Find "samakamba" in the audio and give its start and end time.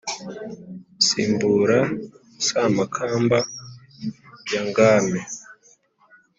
2.45-3.39